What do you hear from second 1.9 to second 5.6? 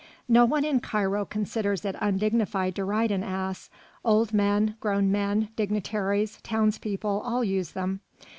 undignified to ride an ass, old men, grown men,